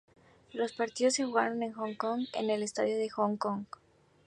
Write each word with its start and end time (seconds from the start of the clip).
Los 0.51 0.73
partidos 0.73 1.13
se 1.13 1.25
jugaron 1.25 1.61
en 1.61 1.73
Hong 1.73 1.93
Kong 1.93 2.25
en 2.33 2.49
el 2.49 2.63
Estadio 2.63 2.95
Hong 3.17 3.37
Kong. 3.37 3.65